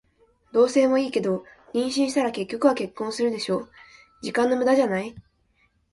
[0.51, 1.45] 同棲もいいけど、
[1.75, 3.67] 妊娠したら結局は結婚するでしょ。
[4.23, 5.13] 時間の無駄じゃない？